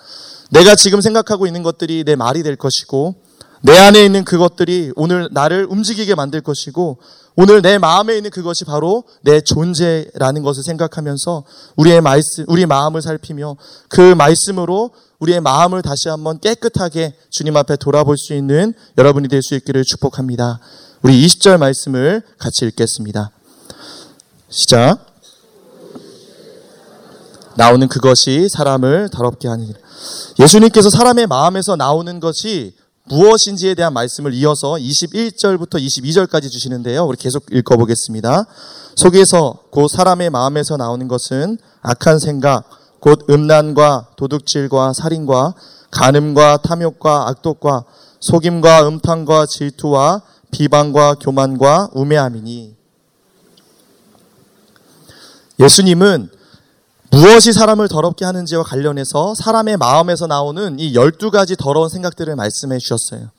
내가 0.50 0.75
지금 0.75 1.00
생각하고 1.00 1.47
있는 1.47 1.62
것들이 1.62 2.02
내 2.02 2.17
말이 2.17 2.43
될 2.43 2.57
것이고 2.57 3.14
내 3.61 3.79
안에 3.79 4.05
있는 4.05 4.25
그것들이 4.25 4.91
오늘 4.97 5.29
나를 5.31 5.69
움직이게 5.71 6.17
만들 6.17 6.41
것이고 6.41 6.99
오늘 7.37 7.62
내 7.62 7.79
마음에 7.79 8.17
있는 8.17 8.31
그것이 8.31 8.64
바로 8.64 9.05
내 9.23 9.41
존재라는 9.41 10.43
것을 10.43 10.62
생각하면서 10.64 11.45
우리의 11.76 12.00
말씀, 12.00 12.45
우리 12.49 12.67
마음을 12.67 13.00
살피며 13.00 13.57
그 13.88 14.14
말씀으로 14.14 14.91
우리의 15.23 15.41
마음을 15.41 15.83
다시 15.83 16.09
한번 16.09 16.41
깨끗하게 16.41 17.14
주님 17.31 17.57
앞에 17.57 17.76
돌아볼 17.76 18.19
수 18.19 18.35
있는 18.35 18.75
여러분이 18.99 19.29
될 19.29 19.41
수 19.43 19.55
있기를 19.55 19.85
축복합니다. 19.85 20.59
우리 21.02 21.25
20절 21.26 21.59
말씀을 21.59 22.23
같이 22.38 22.64
읽겠습니다. 22.67 23.31
시작. 24.49 24.99
나오는 27.57 27.87
그것이 27.87 28.49
사람을 28.49 29.11
더럽게 29.12 29.47
하느니라. 29.47 29.79
예수님께서 30.41 30.91
사람의 30.91 31.29
마음에서 31.29 31.76
나오는 31.76 32.19
것이 32.19 32.75
무엇인지에 33.05 33.75
대한 33.75 33.93
말씀을 33.93 34.33
이어서 34.35 34.75
21절부터 34.75 35.75
22절까지 35.75 36.50
주시는데요. 36.50 37.05
우리 37.05 37.17
계속 37.17 37.47
읽어보겠습니다. 37.52 38.47
속에서 38.97 39.59
곧 39.71 39.88
사람의 39.88 40.30
마음에서 40.30 40.76
나오는 40.76 41.06
것은 41.08 41.58
악한 41.82 42.19
생각, 42.19 42.81
곧 43.02 43.26
음란과 43.28 44.10
도둑질과 44.15 44.93
살인과 44.93 45.54
간음과 45.91 46.58
탐욕과 46.58 47.28
악독과 47.30 47.84
속임과 48.21 48.86
음탕과 48.86 49.47
질투와 49.47 50.23
비방과 50.52 51.15
교만과 51.15 51.91
우매함이니 51.95 52.76
예수님은 55.58 56.30
무엇이 57.10 57.52
사람을 57.52 57.88
더럽게 57.88 58.25
하는지와 58.25 58.62
관련해서 58.62 59.34
사람의 59.34 59.78
마음에서 59.78 60.28
나오는 60.28 60.78
이 60.78 60.93
12가지 60.95 61.58
더러운 61.58 61.88
생각들을 61.88 62.36
말씀해 62.36 62.78
주셨어요. 62.78 63.30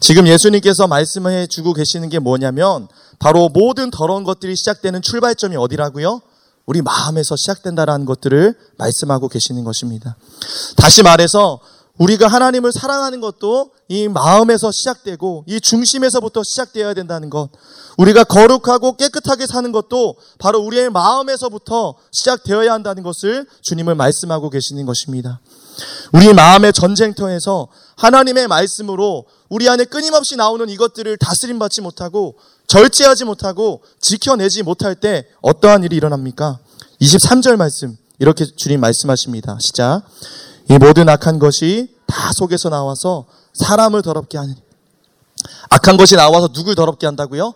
지금 0.00 0.26
예수님께서 0.26 0.88
말씀해 0.88 1.46
주고 1.46 1.74
계시는 1.74 2.08
게 2.08 2.18
뭐냐면 2.18 2.88
바로 3.20 3.50
모든 3.50 3.92
더러운 3.92 4.24
것들이 4.24 4.56
시작되는 4.56 5.00
출발점이 5.00 5.54
어디라고요? 5.54 6.22
우리 6.66 6.82
마음에서 6.82 7.36
시작된다라는 7.36 8.06
것들을 8.06 8.54
말씀하고 8.76 9.28
계시는 9.28 9.64
것입니다. 9.64 10.16
다시 10.76 11.02
말해서 11.02 11.60
우리가 11.98 12.28
하나님을 12.28 12.72
사랑하는 12.72 13.20
것도 13.20 13.70
이 13.88 14.08
마음에서 14.08 14.70
시작되고 14.70 15.44
이 15.46 15.60
중심에서부터 15.60 16.42
시작되어야 16.42 16.92
된다는 16.92 17.30
것. 17.30 17.48
우리가 17.96 18.24
거룩하고 18.24 18.96
깨끗하게 18.96 19.46
사는 19.46 19.70
것도 19.72 20.16
바로 20.38 20.60
우리의 20.60 20.90
마음에서부터 20.90 21.94
시작되어야 22.12 22.72
한다는 22.72 23.02
것을 23.02 23.46
주님을 23.62 23.94
말씀하고 23.94 24.50
계시는 24.50 24.84
것입니다. 24.84 25.40
우리 26.12 26.32
마음의 26.34 26.72
전쟁터에서 26.72 27.68
하나님의 27.96 28.48
말씀으로 28.48 29.24
우리 29.48 29.68
안에 29.68 29.84
끊임없이 29.84 30.36
나오는 30.36 30.68
이것들을 30.68 31.16
다스림 31.16 31.58
받지 31.58 31.80
못하고 31.80 32.36
절제하지 32.66 33.24
못하고 33.24 33.82
지켜내지 34.00 34.62
못할 34.62 34.94
때 34.94 35.26
어떠한 35.42 35.84
일이 35.84 35.96
일어납니까? 35.96 36.58
23절 37.00 37.56
말씀 37.56 37.96
이렇게 38.18 38.44
주님 38.44 38.80
말씀하십니다. 38.80 39.58
시작. 39.60 40.02
이 40.70 40.78
모든 40.78 41.08
악한 41.08 41.38
것이 41.38 41.94
다 42.06 42.32
속에서 42.32 42.68
나와서 42.68 43.26
사람을 43.54 44.02
더럽게 44.02 44.38
하는 44.38 44.54
악한 45.70 45.96
것이 45.96 46.16
나와서 46.16 46.48
누굴 46.48 46.74
더럽게 46.74 47.06
한다고요? 47.06 47.54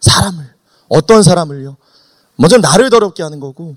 사람을 0.00 0.54
어떤 0.88 1.22
사람을요? 1.22 1.76
먼저 2.36 2.58
나를 2.58 2.90
더럽게 2.90 3.22
하는 3.22 3.40
거고 3.40 3.76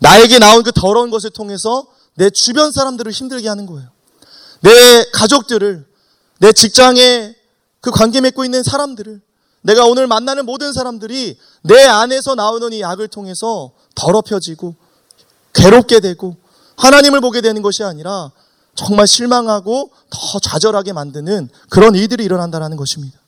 나에게 0.00 0.38
나온 0.38 0.62
그 0.62 0.72
더러운 0.72 1.10
것을 1.10 1.30
통해서 1.30 1.86
내 2.14 2.30
주변 2.30 2.72
사람들을 2.72 3.12
힘들게 3.12 3.48
하는 3.48 3.66
거예요. 3.66 3.88
내 4.60 5.04
가족들을 5.12 5.86
내 6.38 6.52
직장에 6.52 7.34
그 7.80 7.90
관계 7.90 8.20
맺고 8.20 8.44
있는 8.44 8.62
사람들을 8.62 9.20
내가 9.62 9.84
오늘 9.84 10.06
만나는 10.06 10.46
모든 10.46 10.72
사람들이 10.72 11.38
내 11.62 11.84
안에서 11.84 12.34
나오는 12.34 12.72
이 12.72 12.82
악을 12.84 13.08
통해서 13.08 13.72
더럽혀지고 13.94 14.74
괴롭게 15.54 16.00
되고 16.00 16.36
하나님을 16.76 17.20
보게 17.20 17.40
되는 17.40 17.60
것이 17.60 17.84
아니라 17.84 18.30
정말 18.74 19.06
실망하고 19.06 19.90
더 20.08 20.38
좌절하게 20.38 20.92
만드는 20.92 21.48
그런 21.68 21.94
일들이 21.94 22.24
일어난다는 22.24 22.76
것입니다. 22.76 23.18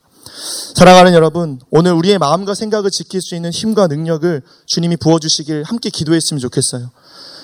사랑하는 0.74 1.12
여러분, 1.12 1.60
오늘 1.70 1.92
우리의 1.92 2.18
마음과 2.18 2.54
생각을 2.54 2.90
지킬 2.90 3.20
수 3.20 3.34
있는 3.34 3.50
힘과 3.50 3.88
능력을 3.88 4.42
주님이 4.66 4.96
부어주시길 4.96 5.64
함께 5.64 5.90
기도했으면 5.90 6.40
좋겠어요. 6.40 6.90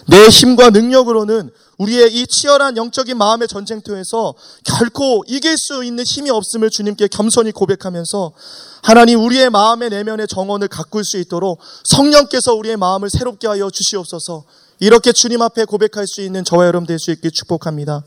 내 0.06 0.28
힘과 0.28 0.70
능력으로는 0.70 1.50
우리의 1.78 2.12
이 2.12 2.26
치열한 2.26 2.76
영적인 2.76 3.16
마음의 3.16 3.48
전쟁터에서 3.48 4.34
결코 4.64 5.24
이길 5.26 5.56
수 5.56 5.84
있는 5.84 6.04
힘이 6.04 6.30
없음을 6.30 6.70
주님께 6.70 7.08
겸손히 7.08 7.52
고백하면서 7.52 8.32
하나님 8.82 9.24
우리의 9.24 9.50
마음의 9.50 9.90
내면의 9.90 10.26
정원을 10.28 10.68
가꿀 10.68 11.04
수 11.04 11.18
있도록 11.18 11.60
성령께서 11.84 12.54
우리의 12.54 12.76
마음을 12.76 13.10
새롭게 13.10 13.46
하여 13.46 13.70
주시옵소서 13.70 14.44
이렇게 14.80 15.12
주님 15.12 15.42
앞에 15.42 15.64
고백할 15.64 16.06
수 16.06 16.20
있는 16.20 16.44
저와 16.44 16.66
여러분 16.66 16.86
될 16.86 16.98
수 16.98 17.10
있길 17.10 17.30
축복합니다. 17.30 18.04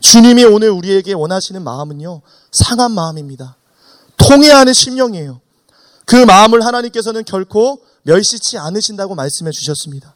주님이 0.00 0.44
오늘 0.44 0.70
우리에게 0.70 1.12
원하시는 1.12 1.62
마음은요, 1.62 2.22
상한 2.50 2.92
마음입니다. 2.92 3.56
통해하는 4.16 4.72
심령이에요. 4.72 5.40
그 6.04 6.16
마음을 6.16 6.64
하나님께서는 6.64 7.24
결코 7.24 7.80
멸시치 8.02 8.58
않으신다고 8.58 9.14
말씀해 9.14 9.50
주셨습니다. 9.52 10.14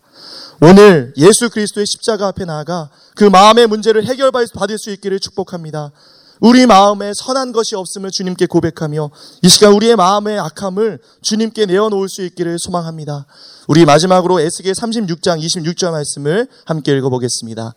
오늘 0.61 1.13
예수 1.17 1.51
그리스도의 1.51 1.87
십자가 1.87 2.29
앞에 2.29 2.45
나아가 2.45 2.91
그 3.15 3.25
마음의 3.25 3.67
문제를 3.67 4.05
해결받을 4.07 4.79
수 4.79 4.91
있기를 4.91 5.21
축복합니다. 5.21 5.93
우리 6.41 6.67
마음에 6.67 7.13
선한 7.15 7.53
것이 7.53 7.77
없음을 7.77 8.11
주님께 8.11 8.47
고백하며 8.47 9.11
이 9.43 9.49
시간 9.49 9.73
우리의 9.73 9.97
마음의 9.97 10.39
악함을 10.39 10.99
주님께 11.23 11.67
내어놓을 11.67 12.09
수 12.09 12.23
있기를 12.23 12.59
소망합니다. 12.59 13.27
우리 13.69 13.85
마지막으로 13.85 14.41
에스겔 14.41 14.73
36장 14.73 15.41
26절 15.41 15.93
말씀을 15.93 16.47
함께 16.67 16.97
읽어보겠습니다. 16.97 17.75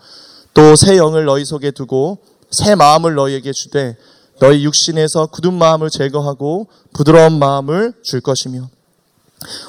또 0.53 0.75
새 0.75 0.97
영을 0.97 1.25
너희 1.25 1.45
속에 1.45 1.71
두고 1.71 2.19
새 2.51 2.75
마음을 2.75 3.15
너희에게 3.15 3.53
주되 3.53 3.95
너희 4.39 4.63
육신에서 4.65 5.27
굳은 5.27 5.53
마음을 5.53 5.89
제거하고 5.89 6.67
부드러운 6.93 7.39
마음을 7.39 7.93
줄 8.03 8.21
것이며 8.21 8.69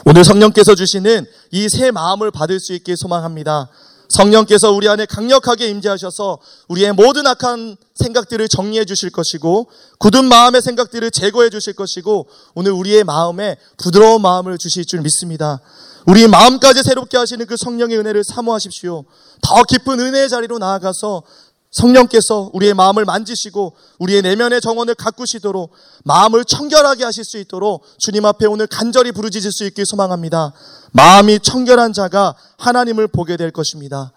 오늘 0.04 0.24
성령께서 0.24 0.74
주시는 0.74 1.26
이 1.52 1.68
새 1.68 1.90
마음을 1.90 2.30
받을 2.30 2.58
수 2.60 2.72
있게 2.72 2.96
소망합니다. 2.96 3.68
성령께서 4.08 4.72
우리 4.72 4.88
안에 4.88 5.06
강력하게 5.06 5.68
임재하셔서 5.68 6.38
우리의 6.68 6.92
모든 6.92 7.26
악한 7.28 7.76
생각들을 7.94 8.48
정리해 8.48 8.84
주실 8.84 9.10
것이고 9.10 9.68
굳은 9.98 10.24
마음의 10.24 10.62
생각들을 10.62 11.10
제거해 11.12 11.48
주실 11.50 11.74
것이고 11.74 12.26
오늘 12.54 12.72
우리의 12.72 13.04
마음에 13.04 13.56
부드러운 13.76 14.20
마음을 14.22 14.58
주실 14.58 14.84
줄 14.84 15.00
믿습니다. 15.02 15.60
우리 16.06 16.26
마음까지 16.26 16.82
새롭게 16.82 17.18
하시는 17.18 17.46
그 17.46 17.56
성령의 17.56 17.98
은혜를 17.98 18.24
사모하십시오. 18.24 19.04
더 19.42 19.62
깊은 19.62 20.00
은혜의 20.00 20.28
자리로 20.28 20.58
나아가서 20.58 21.22
성령께서 21.70 22.50
우리의 22.52 22.74
마음을 22.74 23.04
만지시고 23.04 23.74
우리의 23.98 24.22
내면의 24.22 24.60
정원을 24.60 24.94
가꾸시도록 24.96 25.72
마음을 26.04 26.44
청결하게 26.44 27.04
하실 27.04 27.24
수 27.24 27.38
있도록 27.38 27.84
주님 27.98 28.24
앞에 28.24 28.46
오늘 28.46 28.66
간절히 28.66 29.12
부르짖을 29.12 29.52
수 29.52 29.64
있길 29.64 29.86
소망합니다. 29.86 30.52
마음이 30.92 31.38
청결한 31.40 31.92
자가 31.92 32.34
하나님을 32.58 33.06
보게 33.08 33.36
될 33.36 33.52
것입니다. 33.52 34.12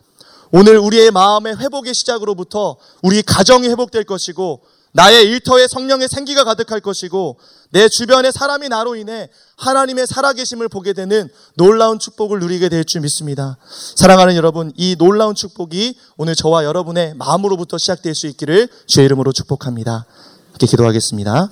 오늘 0.52 0.78
우리의 0.78 1.12
마음의 1.12 1.58
회복의 1.58 1.94
시작으로부터 1.94 2.78
우리 3.02 3.22
가정이 3.22 3.68
회복될 3.70 4.04
것이고 4.04 4.62
나의 4.94 5.26
일터에 5.26 5.68
성령의 5.68 6.08
생기가 6.08 6.44
가득할 6.44 6.80
것이고 6.80 7.38
내 7.74 7.90
주변의 7.90 8.32
사람이 8.32 8.70
나로 8.70 8.96
인해 8.96 9.30
하나님의 9.58 10.06
살아계심을 10.06 10.70
보게 10.70 10.94
되는 10.94 11.28
놀라운 11.56 11.98
축복을 11.98 12.40
누리게 12.40 12.70
될 12.70 12.84
줄 12.86 13.02
믿습니다. 13.02 13.58
사랑하는 13.96 14.36
여러분, 14.36 14.72
이 14.78 14.96
놀라운 14.96 15.34
축복이 15.34 15.98
오늘 16.18 16.36
저와 16.36 16.66
여러분의 16.66 17.16
마음으로부터 17.16 17.80
시작될 17.80 18.14
수 18.14 18.28
있기를 18.28 18.68
주의 18.86 19.06
이름으로 19.06 19.32
축복합니다. 19.32 20.06
이렇게 20.52 20.68
기도하겠습니다. 20.68 21.50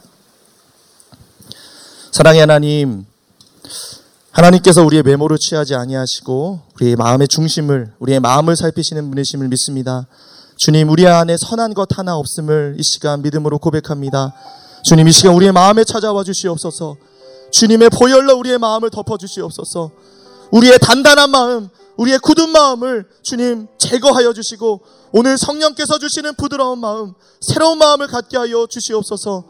사랑의 2.12 2.42
하나님, 2.42 3.08
하나님께서 4.30 4.84
우리의 4.84 5.02
메모를 5.02 5.40
취하지 5.40 5.74
아니하시고 5.74 6.62
우리의 6.76 6.98
마음의 6.98 7.30
중심을 7.30 7.94
우리의 7.98 8.20
마음을 8.20 8.56
살피시는 8.56 9.10
분이심을 9.10 9.48
믿습니다. 9.48 10.06
주님, 10.58 10.90
우리 10.90 11.08
안에 11.08 11.36
선한 11.38 11.74
것 11.74 11.98
하나 11.98 12.16
없음을 12.16 12.76
이 12.78 12.84
시간 12.84 13.24
믿음으로 13.24 13.58
고백합니다. 13.58 14.36
주님, 14.84 15.08
이 15.08 15.12
시간 15.12 15.34
우리의 15.36 15.52
마음에 15.52 15.84
찾아와 15.84 16.24
주시옵소서. 16.24 16.98
주님의 17.52 17.90
보혈로 17.90 18.38
우리의 18.38 18.58
마음을 18.58 18.90
덮어 18.90 19.18
주시옵소서. 19.18 19.92
우리의 20.52 20.80
단단한 20.80 21.30
마음, 21.30 21.70
우리의 21.98 22.20
굳은 22.20 22.50
마음을 22.50 23.06
주님 23.22 23.68
제거하여 23.78 24.34
주시고 24.34 24.82
오늘 25.12 25.38
성령께서 25.38 26.00
주시는 26.00 26.36
부드러운 26.36 26.80
마음, 26.80 27.14
새로운 27.40 27.78
마음을 27.78 28.08
갖게 28.08 28.38
하여 28.38 28.66
주시옵소서. 28.68 29.44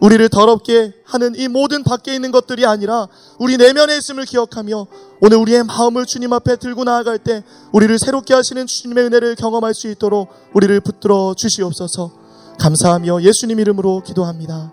우리를 0.00 0.28
더럽게 0.28 0.92
하는 1.04 1.34
이 1.36 1.48
모든 1.48 1.82
밖에 1.82 2.14
있는 2.14 2.30
것들이 2.30 2.66
아니라 2.66 3.08
우리 3.38 3.56
내면에 3.56 3.96
있음을 3.96 4.24
기억하며 4.24 4.86
오늘 5.20 5.36
우리의 5.38 5.64
마음을 5.64 6.04
주님 6.04 6.32
앞에 6.32 6.56
들고 6.56 6.84
나아갈 6.84 7.18
때 7.18 7.42
우리를 7.72 7.96
새롭게 7.98 8.34
하시는 8.34 8.66
주님의 8.66 9.04
은혜를 9.04 9.36
경험할 9.36 9.72
수 9.72 9.88
있도록 9.88 10.28
우리를 10.52 10.78
붙들어 10.80 11.34
주시옵소서 11.36 12.23
감사하며 12.58 13.22
예수님 13.22 13.60
이름으로 13.60 14.02
기도합니다. 14.02 14.72